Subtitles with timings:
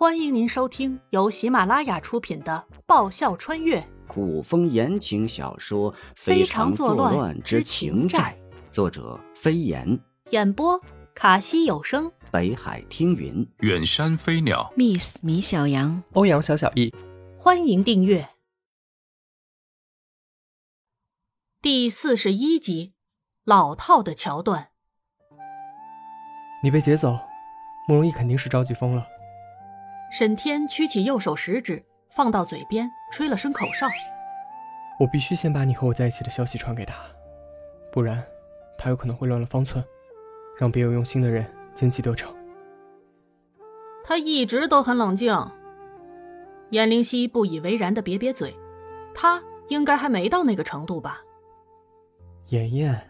[0.00, 8.34] 欢迎您收听由喜马拉雅出品的《爆笑穿越古风言情小说《非常作乱之情债》，
[8.72, 9.86] 作者飞檐，》，
[10.30, 10.80] 演播
[11.14, 13.46] 卡西有声，北海听云。
[13.58, 16.90] 远山飞鸟，Miss 米小羊，欧阳小小易，
[17.36, 18.26] 欢迎订阅。
[21.60, 22.94] 第四十一集，
[23.44, 24.70] 老套的桥段。
[26.62, 27.18] 你被劫走，
[27.86, 29.06] 慕容易肯定是着急疯了。
[30.10, 33.86] 沈天屈起右手食指，放到嘴边，吹了声口哨。
[34.98, 36.96] 我必须先把你和我在一起的消息传给他，
[37.92, 38.22] 不然
[38.76, 39.82] 他有可能会乱了方寸，
[40.58, 42.34] 让别有用心的人奸计得逞。
[44.02, 45.32] 他一直都很冷静。
[46.70, 48.54] 颜灵犀不以为然的瘪瘪嘴，
[49.14, 51.20] 他应该还没到那个程度吧？
[52.48, 53.08] 妍妍，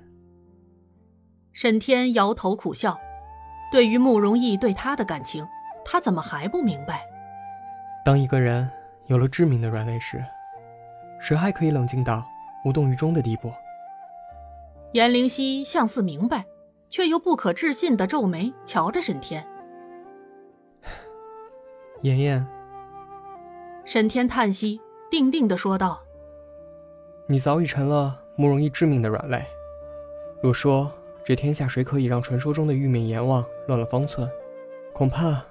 [1.52, 2.98] 沈天摇头苦笑，
[3.72, 5.46] 对于慕容逸对他的感情，
[5.92, 7.04] 他怎么还不明白？
[8.04, 8.70] 当一个人
[9.06, 10.24] 有了致命的软肋时，
[11.18, 12.24] 谁还可以冷静到
[12.64, 13.52] 无动于衷的地步？
[14.92, 16.44] 颜灵犀像似明白，
[16.88, 19.44] 却又不可置信的皱眉瞧着沈天。
[22.02, 22.46] 妍妍，
[23.84, 26.00] 沈天叹息，定定的说道
[27.26, 29.44] 你早已成了慕容易致命的软肋。
[30.40, 30.88] 若说
[31.24, 34.30] 这天下谁可以让传说中的玉面阎王乱了方寸，
[34.92, 35.42] 恐怕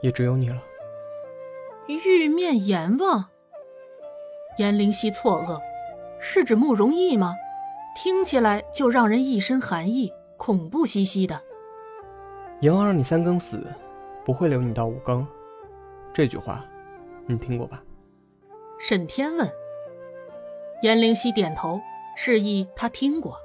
[0.00, 0.62] 也只有你了。
[1.88, 3.24] ：“玉面阎王。”
[4.58, 5.60] 颜灵犀错愕，
[6.20, 7.34] 是指慕容易吗？
[7.96, 11.40] 听起来就让人一身寒意，恐怖兮兮的。
[12.60, 13.66] 阎王让你三更死，
[14.24, 15.26] 不会留你到五更。
[16.12, 16.64] 这句话，
[17.26, 17.82] 你听过吧？
[18.78, 19.50] 沈天问。
[20.82, 21.80] 颜灵犀点头，
[22.16, 23.36] 示意他听过。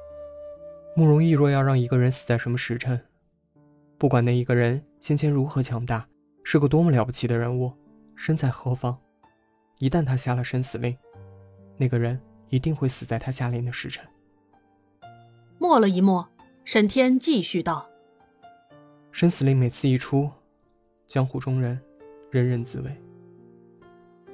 [0.95, 3.00] 慕容易若要让一个人死在什么时辰，
[3.98, 6.08] 不管那一个人先前如何强大，
[6.48, 7.74] 是个多么了不起的人物，
[8.16, 8.96] 身在何方，
[9.80, 10.96] 一旦他下了生死令，
[11.76, 14.06] 那个人一定会死在他下令的时辰。
[15.58, 16.30] 默了一默，
[16.64, 17.89] 沈天继续道
[19.11, 20.30] 生死令每次一出，
[21.08, 21.82] 江湖中人
[22.30, 22.95] 人人自危。：“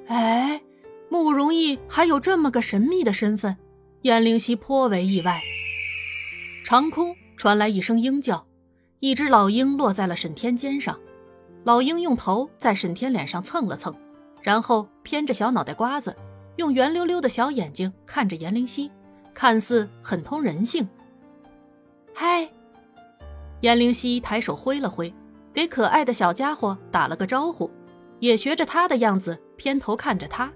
[0.06, 0.60] 哎，
[1.08, 3.56] 慕容易还有这么个神秘的身份，
[4.02, 5.40] 燕灵犀颇为意外。”
[6.62, 8.46] 长空传来一声鹰叫，
[9.00, 11.00] 一只老鹰落在了沈天肩上。
[11.64, 13.94] 老鹰用头在沈天脸上蹭了蹭，
[14.42, 16.16] 然后偏着小脑袋瓜子，
[16.56, 18.90] 用圆溜溜的小眼睛看着颜灵犀，
[19.32, 20.88] 看似很通人性。
[22.12, 22.48] 嗨，
[23.60, 25.14] 颜灵犀抬手挥了挥，
[25.54, 27.70] 给可爱的小家伙打了个招呼，
[28.18, 30.52] 也学着他的样子偏头看着他。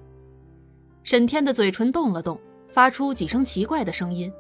[1.04, 2.36] 沈天的嘴唇动了动，
[2.68, 4.32] 发出几声奇怪的声音，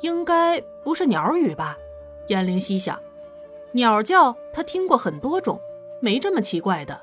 [0.00, 1.76] 应该不是鸟语吧？
[2.28, 2.98] 颜灵犀想，
[3.72, 5.60] 鸟叫他听过很多种，
[6.00, 7.00] 没这么奇怪的。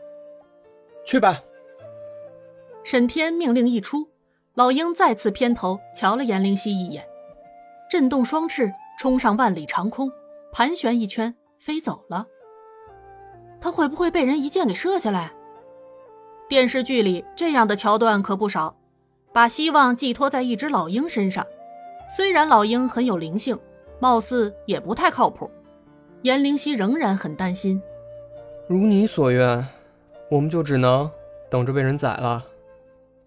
[1.05, 1.41] 去吧。
[2.83, 4.07] 沈天命令一出，
[4.53, 7.07] 老鹰再次偏头瞧了颜灵犀一眼，
[7.89, 10.11] 震动双翅冲上万里长空，
[10.51, 12.27] 盘旋一圈飞走了。
[13.59, 15.33] 他会不会被人一箭给射下来？
[16.47, 18.77] 电视剧里这样的桥段可不少，
[19.33, 21.43] 把希望寄托在一只老鹰身上。
[22.15, 23.57] 虽然老鹰很有灵性，
[23.99, 25.49] 貌似也不太靠谱。
[26.21, 27.81] 颜灵犀仍然很担心。
[28.67, 29.67] 如你所愿，
[30.29, 31.09] 我们就只能
[31.51, 32.43] 等着被人宰了。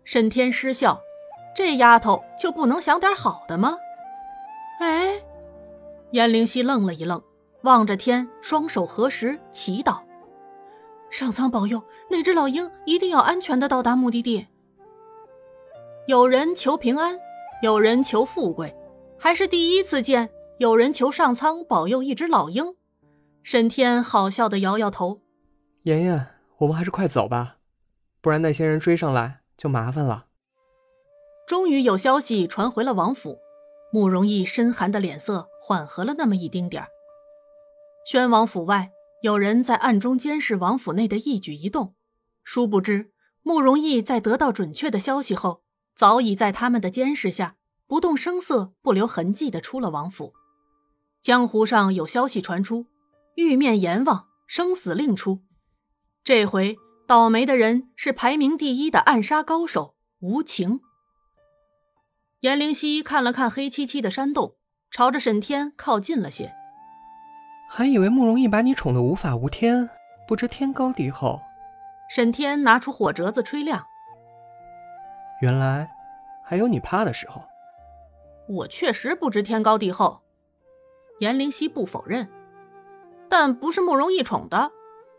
[0.05, 1.01] 沈天失笑，
[1.55, 3.79] 这丫头就不能想点好的吗？
[4.81, 5.23] 哎，
[6.11, 7.23] 燕灵犀愣了一愣，
[7.63, 10.01] 望着天，双手合十祈祷
[11.11, 14.49] ：“上苍保佑，那只老鹰一定要安全的到达目的地。”
[16.09, 17.17] 有人求平安，
[17.63, 18.75] 有人求富贵，
[19.17, 22.75] 还是第一次见有人求上苍保佑一只老鹰。
[23.45, 25.21] 沈天好笑的摇摇头，
[25.83, 26.27] 妍妍，
[26.59, 27.57] 我们还是快走吧，
[28.21, 30.27] 不然那些人追上来就麻烦了。
[31.47, 33.39] 终于有消息传回了王府，
[33.93, 36.89] 慕容易深寒的脸色缓和了那么一丁点儿。
[38.05, 38.91] 宣王府外，
[39.23, 41.95] 有人在暗中监视王府内的一举一动。
[42.45, 43.13] 殊不知，
[43.43, 45.63] 慕容易在得到准确的消息后，
[45.95, 47.57] 早已在他们的监视下，
[47.87, 50.35] 不动声色、不留痕迹的出了王府。
[51.21, 52.87] 江湖上有消息传出，
[53.37, 55.41] 玉面阎王生死令出，
[56.29, 56.77] 这回
[57.07, 60.81] 倒霉的人是排名第一的暗杀高手无情。
[62.41, 64.57] 颜灵犀看了看黑漆漆的山洞，
[64.91, 66.53] 朝着沈天靠近了些。
[67.71, 69.89] 还以为慕容易把你宠得无法无天，
[70.27, 71.41] 不知天高地厚。
[72.11, 73.83] 沈天拿出火折子吹亮，
[75.41, 75.89] 原来
[76.45, 77.43] 还有你怕的时候。
[78.51, 80.21] 我确实不知天高地厚。
[81.21, 82.29] 颜灵犀不否认，
[83.31, 84.73] 但不是慕容易宠的。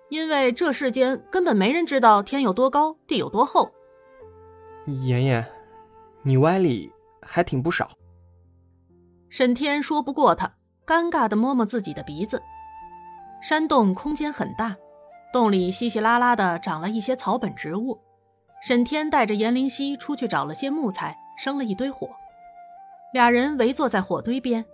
[0.09, 3.71] 因为这世间根本没人知道天有多高，地有多厚。
[4.85, 5.45] 妍妍，
[6.23, 6.91] 你歪理
[7.21, 7.89] 还挺不少。
[9.29, 10.51] 沈天说不过他，
[10.85, 12.41] 尴尬的摸摸自己的鼻子。
[13.41, 14.75] 山洞空间很大，
[15.31, 18.00] 洞里稀稀拉拉的长了一些草本植物。
[18.61, 22.09] 沈天带着颜灵犀出去找了些木材，生了一堆火。
[23.13, 24.65] 俩人围坐在火堆边，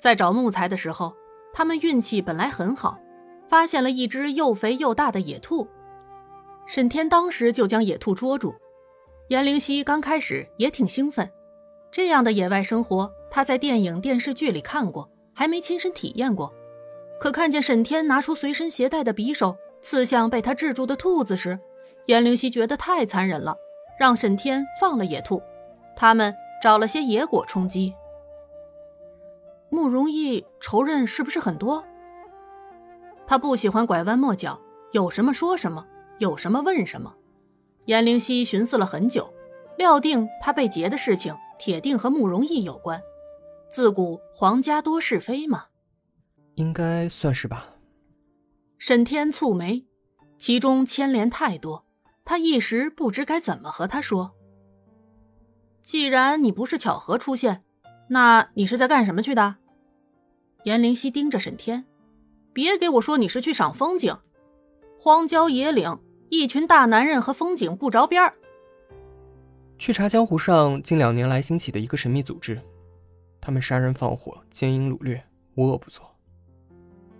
[0.00, 1.14] 在找木材的时候，
[1.52, 2.98] 他们运气本来很好，
[3.48, 5.66] 发现了一只又肥又大的野兔。
[6.66, 8.54] 沈天当时就将野兔捉住。
[9.28, 11.30] 颜灵溪刚开始也挺兴奋，
[11.90, 16.52] 这样的野外生活他在电影、电视剧里看过，还没亲身体验过。
[17.18, 21.58] 可看见沈天拿出随身携带的匕首刺向被他制住的兔子时，
[22.06, 23.56] 颜灵溪觉得太残忍了，
[23.98, 25.42] 让沈天放了野兔。
[25.96, 27.94] 他们找了些野果充饥。
[29.68, 31.84] 慕容易仇人是不是很多？
[33.26, 34.60] 他不喜欢拐弯抹角，
[34.92, 35.86] 有什么说什么，
[36.18, 37.14] 有什么问什么。
[37.86, 39.32] 颜灵溪寻思了很久，
[39.78, 43.00] 料定他被劫的事情铁定和慕容易有关。
[43.68, 45.66] 自古皇家多是非嘛，
[46.54, 47.74] 应该算是吧。
[48.78, 49.86] 沈天蹙眉，
[50.38, 51.84] 其中牵连太多，
[52.24, 54.32] 他一时不知该怎么和他说。
[55.82, 57.64] 既然你不是巧合出现，
[58.08, 59.56] 那你是在干什么去的？
[60.64, 61.84] 颜灵溪盯着沈天，
[62.56, 64.16] 别给我说你是去赏风景，
[64.98, 65.98] 荒郊野岭。
[66.30, 68.32] 一群大男人和风景不着边儿。
[69.78, 72.58] 去查江湖上近两年来兴起的一个神秘组织，
[73.42, 75.22] 他们杀人放火、奸淫掳掠，
[75.56, 76.16] 无恶不作。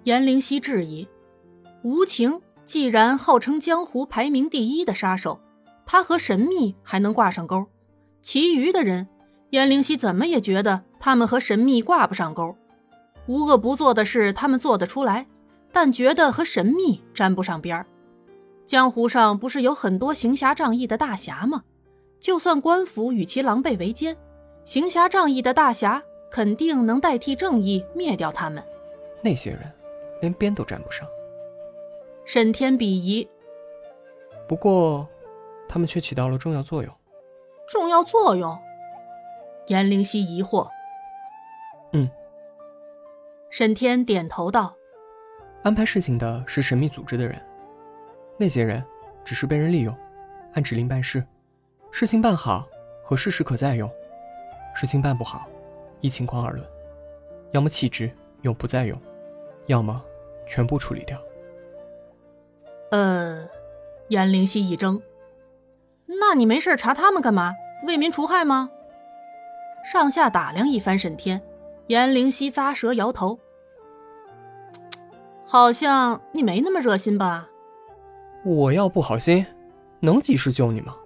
[0.04, 1.06] 颜灵溪质疑：
[1.82, 5.38] 无情既然号称江湖排名第一的杀手，
[5.84, 7.66] 他和神秘还能挂上钩？
[8.22, 9.06] 其余的人，
[9.50, 12.56] 颜灵溪怎么也觉得他们和神秘挂不上钩。
[13.26, 15.26] 无恶不作的事他们做得出来，
[15.72, 17.86] 但觉得和神秘沾不上边儿。
[18.64, 21.62] 江湖上不是有很多行侠仗义的大侠吗？
[22.18, 24.16] 就算官府与其狼狈为奸，
[24.64, 28.62] 行侠仗义的大侠肯定能代替正义灭掉他们。
[29.22, 29.60] 那些人
[30.20, 31.06] 连边都沾不上。
[32.24, 33.28] 沈天鄙夷。
[34.48, 35.06] 不过，
[35.68, 36.92] 他们却起到了重要作用。
[37.68, 38.56] 重要作用？
[39.68, 40.68] 颜灵溪疑惑。
[41.92, 42.08] 嗯。
[43.50, 44.74] 沈天点头道
[45.62, 47.40] ：“安排事情的是神秘组织的人。”
[48.38, 48.84] 那些人
[49.24, 49.96] 只是被人利用，
[50.52, 51.24] 按指令办事，
[51.90, 52.66] 事情办好
[53.02, 53.90] 和事实可再用，
[54.74, 55.48] 事情办不好，
[56.00, 56.66] 依情况而论，
[57.52, 58.10] 要么弃之
[58.42, 59.00] 永不再用，
[59.66, 60.02] 要么
[60.46, 61.18] 全部处理掉。
[62.90, 63.48] 呃，
[64.08, 65.00] 颜灵溪一怔，
[66.06, 67.54] 那你没事查他们干嘛？
[67.86, 68.70] 为民除害吗？
[69.84, 71.40] 上下打量一番沈天，
[71.88, 73.38] 颜灵溪咂舌摇头，
[75.46, 77.48] 好像你没那么热心吧？
[78.44, 79.46] 我要不好心，
[80.00, 80.96] 能及时救你吗？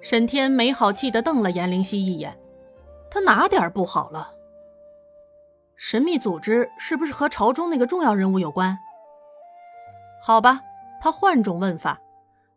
[0.00, 2.38] 沈天没好气的瞪了严灵溪一眼，
[3.10, 4.34] 他哪点不好了？
[5.76, 8.78] 神秘组织是不是和朝中那个重要人物有关？
[10.22, 10.60] 好吧，
[11.00, 12.00] 他换种问法：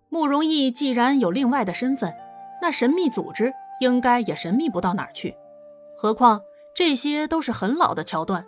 [0.10, 2.14] 慕容易既然有另外的身份，
[2.62, 5.36] 那神秘组织应该也神秘不到哪儿去。
[5.96, 6.42] 何况
[6.76, 8.46] 这些都是很老的桥段，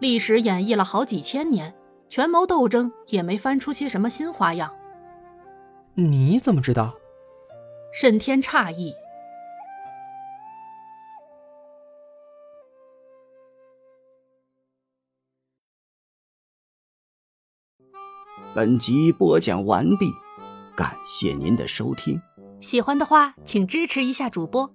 [0.00, 1.74] 历史演绎了好几千年。
[2.08, 4.74] 权谋斗争也没翻出些什么新花样。
[5.94, 6.96] 你怎么知道？
[7.94, 8.92] 沈天诧异。
[18.52, 20.10] 本集播讲完毕，
[20.76, 22.20] 感谢您的收听。
[22.60, 24.74] 喜欢的话，请支持一下主播，